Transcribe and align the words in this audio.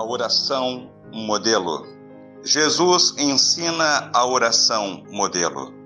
oração 0.00 0.88
modelo. 1.12 1.84
Jesus 2.44 3.14
ensina 3.18 4.10
a 4.14 4.24
oração 4.24 5.02
modelo. 5.10 5.82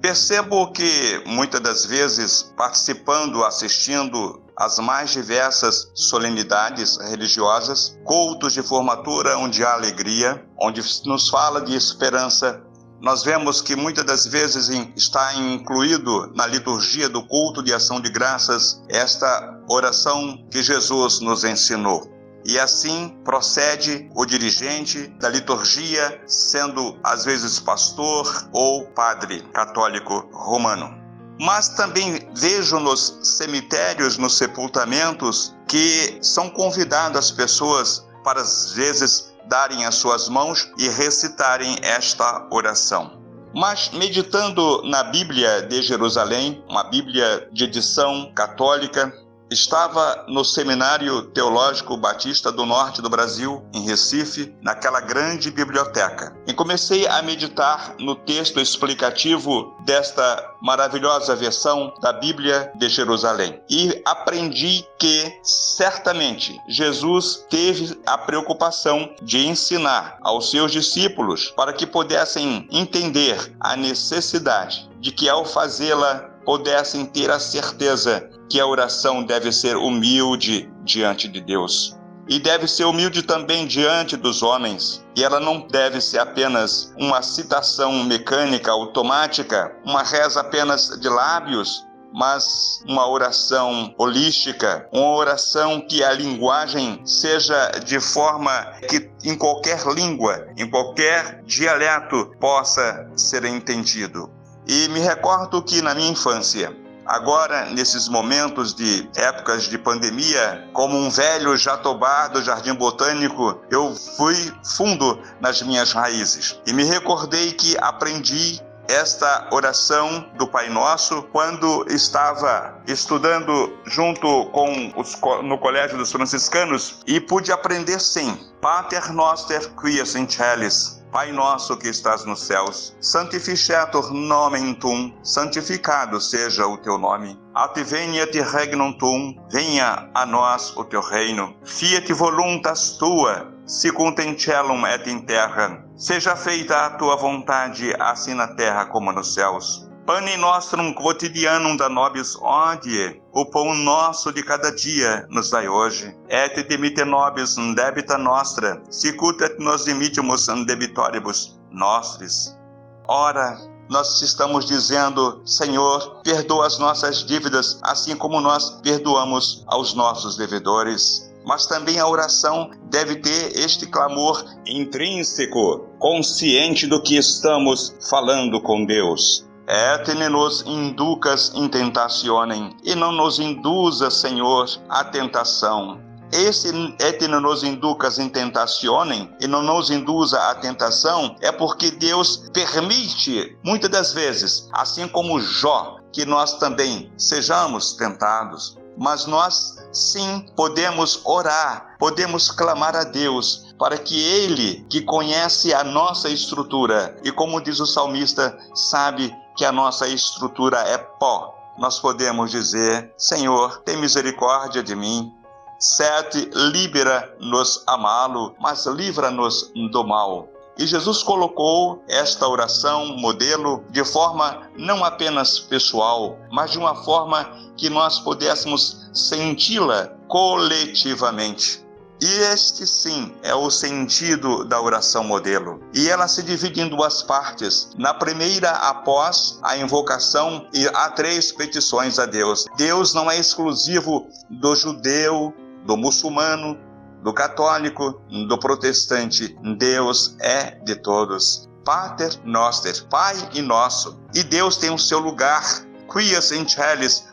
Percebo 0.00 0.72
que 0.72 1.22
muitas 1.26 1.60
das 1.60 1.84
vezes, 1.84 2.54
participando, 2.56 3.44
assistindo 3.44 4.42
às 4.56 4.78
mais 4.78 5.10
diversas 5.10 5.90
solenidades 5.94 6.96
religiosas, 6.98 7.98
cultos 8.04 8.54
de 8.54 8.62
formatura 8.62 9.36
onde 9.36 9.62
há 9.62 9.74
alegria, 9.74 10.42
onde 10.58 10.82
nos 11.04 11.28
fala 11.28 11.60
de 11.60 11.74
esperança, 11.74 12.62
nós 13.00 13.22
vemos 13.22 13.60
que 13.62 13.74
muitas 13.76 14.04
das 14.04 14.26
vezes 14.26 14.68
está 14.96 15.34
incluído 15.34 16.30
na 16.34 16.46
liturgia 16.46 17.08
do 17.08 17.26
culto 17.26 17.62
de 17.62 17.72
ação 17.72 18.00
de 18.00 18.10
graças 18.10 18.82
esta 18.88 19.58
oração 19.68 20.46
que 20.50 20.62
Jesus 20.62 21.20
nos 21.20 21.44
ensinou. 21.44 22.19
E 22.44 22.58
assim 22.58 23.16
procede 23.24 24.10
o 24.14 24.24
dirigente 24.24 25.08
da 25.20 25.28
liturgia, 25.28 26.22
sendo 26.26 26.98
às 27.04 27.24
vezes 27.24 27.60
pastor 27.60 28.48
ou 28.52 28.86
padre 28.92 29.42
católico 29.52 30.28
romano. 30.32 30.98
Mas 31.38 31.70
também 31.70 32.28
vejo 32.34 32.78
nos 32.78 33.18
cemitérios, 33.22 34.18
nos 34.18 34.36
sepultamentos, 34.36 35.54
que 35.66 36.18
são 36.22 36.50
convidadas 36.50 37.26
as 37.26 37.30
pessoas 37.30 38.06
para 38.22 38.40
às 38.42 38.72
vezes 38.72 39.32
darem 39.48 39.84
as 39.86 39.96
suas 39.96 40.28
mãos 40.28 40.70
e 40.78 40.88
recitarem 40.88 41.76
esta 41.82 42.46
oração. 42.50 43.20
Mas 43.54 43.90
meditando 43.90 44.82
na 44.84 45.02
Bíblia 45.02 45.62
de 45.62 45.82
Jerusalém, 45.82 46.62
uma 46.68 46.84
Bíblia 46.84 47.48
de 47.52 47.64
edição 47.64 48.30
católica, 48.32 49.12
Estava 49.50 50.24
no 50.28 50.44
Seminário 50.44 51.22
Teológico 51.22 51.96
Batista 51.96 52.52
do 52.52 52.64
Norte 52.64 53.02
do 53.02 53.10
Brasil, 53.10 53.66
em 53.74 53.82
Recife, 53.82 54.54
naquela 54.62 55.00
grande 55.00 55.50
biblioteca. 55.50 56.36
E 56.46 56.54
comecei 56.54 57.04
a 57.08 57.20
meditar 57.20 57.96
no 57.98 58.14
texto 58.14 58.60
explicativo 58.60 59.74
desta 59.84 60.54
maravilhosa 60.62 61.34
versão 61.34 61.92
da 62.00 62.12
Bíblia 62.12 62.70
de 62.76 62.88
Jerusalém. 62.88 63.60
E 63.68 64.00
aprendi 64.04 64.86
que, 64.96 65.40
certamente, 65.42 66.56
Jesus 66.68 67.44
teve 67.50 68.00
a 68.06 68.16
preocupação 68.16 69.12
de 69.20 69.48
ensinar 69.48 70.16
aos 70.22 70.48
seus 70.48 70.70
discípulos 70.70 71.50
para 71.56 71.72
que 71.72 71.86
pudessem 71.86 72.68
entender 72.70 73.52
a 73.58 73.74
necessidade 73.74 74.88
de 75.00 75.10
que, 75.10 75.28
ao 75.28 75.44
fazê-la, 75.44 76.29
pudessem 76.44 77.04
ter 77.06 77.30
a 77.30 77.38
certeza 77.38 78.28
que 78.48 78.60
a 78.60 78.66
oração 78.66 79.22
deve 79.22 79.52
ser 79.52 79.76
humilde 79.76 80.70
diante 80.84 81.28
de 81.28 81.40
Deus. 81.40 81.96
E 82.28 82.38
deve 82.38 82.68
ser 82.68 82.84
humilde 82.84 83.22
também 83.22 83.66
diante 83.66 84.16
dos 84.16 84.42
homens. 84.42 85.04
E 85.16 85.24
ela 85.24 85.40
não 85.40 85.66
deve 85.66 86.00
ser 86.00 86.18
apenas 86.18 86.92
uma 86.96 87.22
citação 87.22 88.04
mecânica, 88.04 88.70
automática, 88.70 89.74
uma 89.84 90.02
reza 90.02 90.40
apenas 90.40 90.90
de 91.00 91.08
lábios, 91.08 91.84
mas 92.12 92.82
uma 92.88 93.08
oração 93.08 93.94
holística, 93.98 94.88
uma 94.92 95.14
oração 95.16 95.80
que 95.80 96.02
a 96.02 96.12
linguagem 96.12 97.00
seja 97.04 97.70
de 97.84 98.00
forma 98.00 98.52
que 98.88 99.10
em 99.24 99.36
qualquer 99.36 99.84
língua, 99.86 100.48
em 100.56 100.68
qualquer 100.68 101.42
dialeto 101.44 102.32
possa 102.40 103.10
ser 103.16 103.44
entendido. 103.44 104.30
E 104.72 104.86
me 104.90 105.00
recordo 105.00 105.60
que 105.60 105.82
na 105.82 105.96
minha 105.96 106.12
infância, 106.12 106.72
Agora, 107.06 107.64
nesses 107.70 108.08
momentos 108.08 108.72
de 108.72 109.10
épocas 109.16 109.64
de 109.64 109.76
pandemia, 109.76 110.68
como 110.72 110.96
um 110.96 111.10
velho 111.10 111.56
jatobá 111.56 112.28
do 112.28 112.40
Jardim 112.40 112.74
Botânico, 112.74 113.60
eu 113.68 113.96
fui 114.16 114.36
fundo 114.76 115.18
nas 115.40 115.60
minhas 115.60 115.90
raízes 115.90 116.60
e 116.64 116.72
me 116.72 116.84
recordei 116.84 117.50
que 117.50 117.76
aprendi 117.80 118.62
esta 118.86 119.48
oração 119.50 120.30
do 120.38 120.46
Pai 120.46 120.68
Nosso 120.68 121.22
quando 121.32 121.84
estava 121.88 122.80
estudando 122.86 123.76
junto 123.86 124.46
com 124.52 124.92
os, 124.96 125.18
no 125.42 125.58
Colégio 125.58 125.98
dos 125.98 126.12
Franciscanos 126.12 127.00
e 127.08 127.20
pude 127.20 127.50
aprender 127.50 127.98
sim. 127.98 128.38
Pater 128.60 129.12
Noster 129.12 129.68
quies 129.70 130.14
in 130.14 130.28
celis 130.28 130.99
Pai 131.12 131.32
nosso 131.32 131.76
que 131.76 131.88
estás 131.88 132.24
nos 132.24 132.46
céus, 132.46 132.96
santificetur 133.00 134.12
nomen 134.12 134.74
tum, 134.74 135.12
santificado 135.24 136.20
seja 136.20 136.68
o 136.68 136.78
teu 136.78 136.96
nome. 136.96 137.36
Adveniat 137.52 138.32
regnum 138.40 138.92
tum, 138.92 139.34
venha 139.50 140.08
a 140.14 140.24
nós 140.24 140.72
o 140.76 140.84
teu 140.84 141.00
reino. 141.00 141.56
Fiat 141.64 142.12
voluntas 142.12 142.96
tua, 142.96 143.52
sicunt 143.66 144.20
in 144.20 144.38
celum 144.38 144.86
et 144.86 145.08
in 145.08 145.26
terra. 145.26 145.84
Seja 145.96 146.36
feita 146.36 146.86
a 146.86 146.90
tua 146.90 147.16
vontade, 147.16 147.92
assim 147.98 148.34
na 148.34 148.46
terra 148.54 148.86
como 148.86 149.10
nos 149.10 149.34
céus. 149.34 149.89
Pane 150.10 150.36
nostrum 150.36 150.92
quotidianum 150.92 151.76
da 151.76 151.88
nobis 151.88 152.34
odie, 152.34 153.22
o 153.32 153.46
pão 153.46 153.72
nosso 153.76 154.32
de 154.32 154.42
cada 154.42 154.72
dia 154.72 155.24
nos 155.30 155.50
dai 155.50 155.68
hoje. 155.68 156.12
Et 156.28 156.68
dimite 156.68 157.04
nobis 157.04 157.54
debita 157.76 158.18
nostra, 158.18 158.82
sicut 158.90 159.40
et 159.40 159.56
nos 159.60 159.84
dimitimus 159.84 160.48
debitoribus 160.66 161.56
nostris. 161.70 162.58
Ora, 163.06 163.56
nós 163.88 164.20
estamos 164.20 164.66
dizendo, 164.66 165.42
Senhor, 165.44 166.22
perdoa 166.24 166.66
as 166.66 166.76
nossas 166.80 167.24
dívidas, 167.24 167.78
assim 167.80 168.16
como 168.16 168.40
nós 168.40 168.80
perdoamos 168.82 169.62
aos 169.68 169.94
nossos 169.94 170.36
devedores. 170.36 171.32
Mas 171.46 171.66
também 171.66 172.00
a 172.00 172.08
oração 172.08 172.68
deve 172.90 173.14
ter 173.14 173.56
este 173.56 173.86
clamor 173.86 174.44
intrínseco, 174.66 175.86
consciente 176.00 176.88
do 176.88 177.00
que 177.00 177.16
estamos 177.16 177.94
falando 178.10 178.60
com 178.60 178.84
Deus 178.84 179.48
et 179.72 180.28
nos 180.28 180.64
inducas 180.66 181.52
in 181.54 181.68
tentationem, 181.68 182.76
e 182.82 182.96
não 182.96 183.12
nos 183.12 183.38
induza, 183.38 184.10
Senhor, 184.10 184.68
a 184.88 185.04
tentação. 185.04 186.00
Esse 186.32 186.68
et 186.98 187.28
nos 187.28 187.62
inducas 187.62 188.18
in 188.18 188.28
tentationem, 188.28 189.32
e 189.40 189.46
não 189.46 189.62
nos 189.62 189.88
induza 189.88 190.40
a 190.50 190.56
tentação, 190.56 191.36
é 191.40 191.52
porque 191.52 191.92
Deus 191.92 192.48
permite, 192.52 193.56
muitas 193.64 193.90
das 193.90 194.12
vezes, 194.12 194.68
assim 194.72 195.06
como 195.06 195.40
Jó, 195.40 195.98
que 196.12 196.24
nós 196.24 196.58
também 196.58 197.12
sejamos 197.16 197.92
tentados. 197.92 198.76
Mas 198.98 199.24
nós 199.26 199.76
sim 199.92 200.46
podemos 200.56 201.20
orar, 201.24 201.96
podemos 201.98 202.50
clamar 202.50 202.96
a 202.96 203.04
Deus 203.04 203.72
para 203.78 203.96
que 203.96 204.20
Ele, 204.20 204.84
que 204.90 205.00
conhece 205.00 205.72
a 205.72 205.84
nossa 205.84 206.28
estrutura 206.28 207.16
e, 207.24 207.30
como 207.30 207.60
diz 207.60 207.80
o 207.80 207.86
salmista, 207.86 208.58
sabe 208.74 209.32
que 209.60 209.64
a 209.66 209.70
nossa 209.70 210.08
estrutura 210.08 210.78
é 210.78 210.96
pó, 210.96 211.54
nós 211.76 212.00
podemos 212.00 212.50
dizer: 212.50 213.12
Senhor, 213.18 213.82
tem 213.82 213.98
misericórdia 213.98 214.82
de 214.82 214.96
mim. 214.96 215.30
Sete, 215.78 216.48
libera-nos 216.54 217.84
amá-lo, 217.86 218.54
mas 218.58 218.86
livra-nos 218.86 219.70
do 219.92 220.02
mal. 220.02 220.48
E 220.78 220.86
Jesus 220.86 221.22
colocou 221.22 222.02
esta 222.08 222.48
oração 222.48 223.18
modelo 223.18 223.84
de 223.90 224.02
forma 224.02 224.62
não 224.78 225.04
apenas 225.04 225.58
pessoal, 225.58 226.38
mas 226.50 226.70
de 226.70 226.78
uma 226.78 226.94
forma 226.94 227.44
que 227.76 227.90
nós 227.90 228.18
pudéssemos 228.18 229.10
senti-la 229.12 230.06
coletivamente. 230.26 231.84
E 232.22 232.38
este 232.52 232.86
sim 232.86 233.34
é 233.42 233.54
o 233.54 233.70
sentido 233.70 234.64
da 234.64 234.80
oração 234.80 235.24
modelo. 235.24 235.82
E 235.94 236.08
ela 236.08 236.28
se 236.28 236.42
divide 236.42 236.82
em 236.82 236.88
duas 236.88 237.22
partes. 237.22 237.90
Na 237.96 238.12
primeira, 238.12 238.70
após 238.70 239.58
a 239.62 239.76
invocação, 239.78 240.66
há 240.94 241.10
três 241.10 241.50
petições 241.50 242.18
a 242.18 242.26
Deus. 242.26 242.66
Deus 242.76 243.14
não 243.14 243.30
é 243.30 243.38
exclusivo 243.38 244.28
do 244.50 244.76
judeu, 244.76 245.54
do 245.86 245.96
muçulmano, 245.96 246.78
do 247.22 247.32
católico, 247.32 248.20
do 248.48 248.58
protestante. 248.58 249.56
Deus 249.78 250.36
é 250.40 250.72
de 250.84 250.96
todos. 250.96 251.68
Pater 251.84 252.38
Noster, 252.44 253.06
Pai 253.08 253.34
e 253.54 253.62
Nosso. 253.62 254.20
E 254.34 254.42
Deus 254.42 254.76
tem 254.76 254.90
o 254.90 254.98
seu 254.98 255.18
lugar 255.18 255.62
quias 256.10 256.50
in 256.50 256.66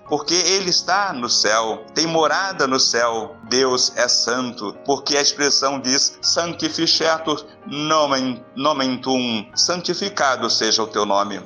porque 0.08 0.36
ele 0.36 0.70
está 0.70 1.12
no 1.12 1.30
céu, 1.30 1.84
tem 1.94 2.06
morada 2.06 2.68
no 2.68 2.80
céu. 2.80 3.36
Deus 3.50 3.92
é 3.96 4.08
santo, 4.08 4.78
porque 4.86 5.18
a 5.18 5.22
expressão 5.22 5.80
diz 5.80 6.18
sanctificetur 6.22 7.44
nomen, 7.66 8.46
nomen 8.56 9.02
tum, 9.02 9.50
santificado 9.56 10.50
seja 10.50 10.84
o 10.84 10.88
teu 10.88 11.06
nome. 11.06 11.42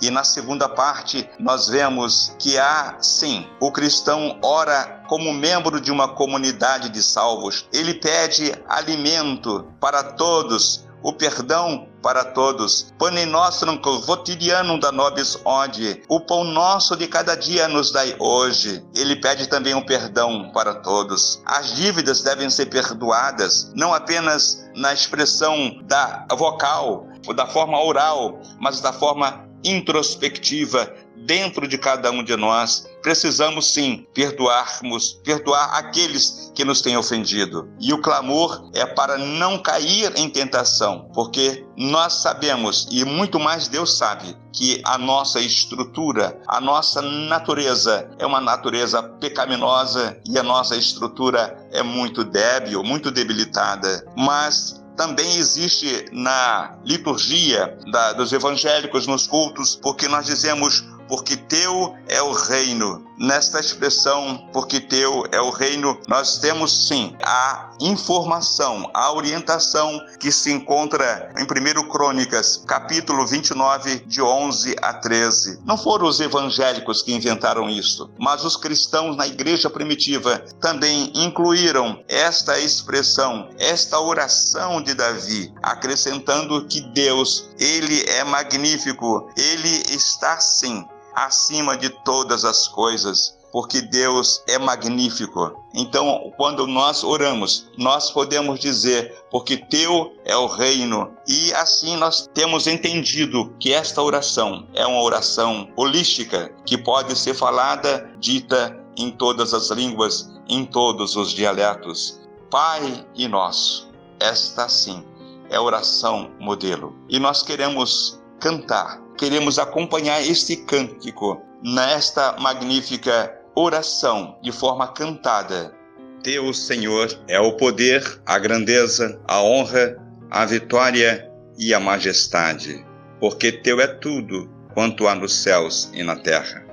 E 0.00 0.10
na 0.10 0.22
segunda 0.22 0.68
parte, 0.68 1.28
nós 1.40 1.68
vemos 1.68 2.32
que 2.38 2.56
há, 2.56 2.98
sim, 3.00 3.44
o 3.60 3.72
cristão 3.72 4.38
ora 4.42 5.02
como 5.08 5.32
membro 5.32 5.80
de 5.80 5.90
uma 5.90 6.06
comunidade 6.06 6.88
de 6.90 7.02
salvos. 7.02 7.66
Ele 7.72 7.94
pede 7.94 8.54
alimento 8.68 9.66
para 9.80 10.04
todos, 10.04 10.86
o 11.02 11.12
perdão 11.12 11.87
para 12.02 12.24
todos. 12.24 12.92
Pane 12.98 13.26
nostrum 13.26 13.78
quotidianum 13.78 14.78
da 14.78 14.92
nobis 14.92 15.38
ode. 15.44 16.02
O 16.08 16.20
pão 16.20 16.44
nosso 16.44 16.96
de 16.96 17.06
cada 17.06 17.34
dia 17.34 17.68
nos 17.68 17.90
dai 17.90 18.14
hoje. 18.18 18.84
Ele 18.94 19.16
pede 19.16 19.48
também 19.48 19.74
um 19.74 19.84
perdão 19.84 20.50
para 20.52 20.74
todos. 20.74 21.42
As 21.44 21.74
dívidas 21.74 22.22
devem 22.22 22.50
ser 22.50 22.66
perdoadas, 22.66 23.72
não 23.74 23.92
apenas 23.92 24.68
na 24.74 24.92
expressão 24.92 25.78
da 25.84 26.26
vocal, 26.36 27.06
ou 27.26 27.34
da 27.34 27.46
forma 27.46 27.82
oral, 27.82 28.40
mas 28.60 28.80
da 28.80 28.92
forma 28.92 29.48
introspectiva 29.64 30.94
dentro 31.24 31.66
de 31.66 31.78
cada 31.78 32.10
um 32.10 32.22
de 32.22 32.36
nós. 32.36 32.88
Precisamos 33.02 33.72
sim 33.72 34.06
perdoarmos, 34.12 35.20
perdoar 35.24 35.76
aqueles 35.78 36.52
que 36.54 36.64
nos 36.64 36.80
têm 36.80 36.96
ofendido. 36.96 37.68
E 37.80 37.92
o 37.92 38.00
clamor 38.00 38.70
é 38.74 38.84
para 38.84 39.16
não 39.16 39.58
cair 39.58 40.12
em 40.16 40.28
tentação, 40.28 41.10
porque 41.14 41.64
nós 41.76 42.14
sabemos 42.14 42.88
e 42.90 43.04
muito 43.04 43.38
mais 43.38 43.68
Deus 43.68 43.96
sabe 43.96 44.36
que 44.52 44.80
a 44.84 44.98
nossa 44.98 45.40
estrutura, 45.40 46.40
a 46.48 46.60
nossa 46.60 47.00
natureza 47.00 48.10
é 48.18 48.26
uma 48.26 48.40
natureza 48.40 49.02
pecaminosa 49.02 50.20
e 50.26 50.38
a 50.38 50.42
nossa 50.42 50.76
estrutura 50.76 51.56
é 51.70 51.82
muito 51.82 52.24
débil, 52.24 52.82
muito 52.82 53.10
debilitada. 53.10 54.04
Mas 54.16 54.82
também 54.98 55.36
existe 55.36 56.06
na 56.10 56.76
liturgia 56.84 57.78
da, 57.92 58.12
dos 58.14 58.32
evangélicos, 58.32 59.06
nos 59.06 59.28
cultos, 59.28 59.76
porque 59.76 60.08
nós 60.08 60.26
dizemos 60.26 60.84
porque 61.08 61.36
teu 61.36 61.96
é 62.06 62.22
o 62.22 62.32
reino. 62.32 63.06
Nesta 63.18 63.58
expressão, 63.58 64.48
porque 64.52 64.78
teu 64.78 65.24
é 65.32 65.40
o 65.40 65.50
reino, 65.50 65.98
nós 66.06 66.38
temos 66.38 66.86
sim 66.86 67.16
a 67.20 67.70
informação, 67.80 68.88
a 68.94 69.12
orientação 69.12 70.00
que 70.20 70.30
se 70.30 70.52
encontra 70.52 71.32
em 71.36 71.42
1 71.42 71.88
Crônicas, 71.88 72.62
capítulo 72.64 73.26
29, 73.26 74.04
de 74.06 74.22
11 74.22 74.76
a 74.80 74.94
13. 74.94 75.60
Não 75.64 75.76
foram 75.76 76.06
os 76.06 76.20
evangélicos 76.20 77.02
que 77.02 77.12
inventaram 77.12 77.68
isto, 77.68 78.08
mas 78.20 78.44
os 78.44 78.56
cristãos 78.56 79.16
na 79.16 79.26
igreja 79.26 79.68
primitiva 79.68 80.38
também 80.60 81.10
incluíram 81.14 82.00
esta 82.06 82.60
expressão, 82.60 83.48
esta 83.58 83.98
oração 83.98 84.80
de 84.80 84.94
Davi, 84.94 85.52
acrescentando 85.60 86.66
que 86.66 86.80
Deus, 86.80 87.48
ele 87.58 88.04
é 88.08 88.22
magnífico, 88.22 89.28
ele 89.36 89.82
está 89.88 90.38
sim 90.38 90.86
acima 91.26 91.76
de 91.76 91.90
todas 91.90 92.44
as 92.44 92.68
coisas, 92.68 93.36
porque 93.50 93.80
Deus 93.80 94.42
é 94.46 94.58
magnífico. 94.58 95.64
Então, 95.74 96.32
quando 96.36 96.66
nós 96.66 97.02
oramos, 97.02 97.68
nós 97.76 98.10
podemos 98.10 98.60
dizer, 98.60 99.14
porque 99.30 99.56
teu 99.56 100.12
é 100.24 100.36
o 100.36 100.46
reino. 100.46 101.10
E 101.26 101.52
assim 101.54 101.96
nós 101.96 102.28
temos 102.32 102.66
entendido 102.66 103.54
que 103.58 103.72
esta 103.72 104.02
oração 104.02 104.66
é 104.74 104.86
uma 104.86 105.02
oração 105.02 105.68
holística, 105.76 106.52
que 106.66 106.76
pode 106.76 107.16
ser 107.16 107.34
falada, 107.34 108.10
dita 108.18 108.78
em 108.96 109.10
todas 109.10 109.54
as 109.54 109.70
línguas, 109.70 110.30
em 110.48 110.64
todos 110.64 111.16
os 111.16 111.30
dialetos. 111.30 112.20
Pai 112.50 113.06
e 113.14 113.28
nosso, 113.28 113.88
esta 114.20 114.68
sim 114.68 115.04
é 115.50 115.58
oração 115.58 116.30
modelo. 116.38 116.94
E 117.08 117.18
nós 117.18 117.42
queremos 117.42 118.17
cantar 118.40 119.08
queremos 119.18 119.58
acompanhar 119.58 120.22
este 120.22 120.56
cântico 120.56 121.42
nesta 121.62 122.36
magnífica 122.38 123.36
oração 123.54 124.38
de 124.40 124.52
forma 124.52 124.86
cantada. 124.86 125.74
Teu, 126.22 126.54
Senhor, 126.54 127.08
é 127.26 127.40
o 127.40 127.56
poder, 127.56 128.20
a 128.24 128.38
grandeza, 128.38 129.20
a 129.26 129.42
honra, 129.42 129.96
a 130.30 130.44
vitória 130.44 131.28
e 131.58 131.74
a 131.74 131.80
majestade, 131.80 132.84
porque 133.18 133.50
teu 133.50 133.80
é 133.80 133.88
tudo 133.88 134.48
quanto 134.72 135.08
há 135.08 135.14
nos 135.14 135.42
céus 135.42 135.90
e 135.92 136.02
na 136.04 136.16
terra. 136.16 136.64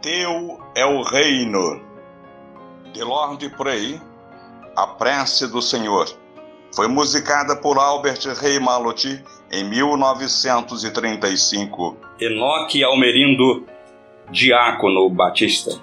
Teu 0.00 0.60
é 0.76 0.86
o 0.86 1.02
reino. 1.02 1.82
De 2.92 3.02
Lord 3.02 3.48
Prey, 3.56 4.00
a 4.76 4.86
prece 4.86 5.48
do 5.48 5.60
Senhor. 5.60 6.08
Foi 6.74 6.88
musicada 6.88 7.56
por 7.56 7.78
Albert 7.78 8.20
Rey 8.40 8.60
Maloti 8.60 9.22
em 9.50 9.64
1935. 9.64 11.96
Enoque 12.20 12.84
Almerindo, 12.84 13.64
Diácono 14.30 15.08
Batista. 15.08 15.80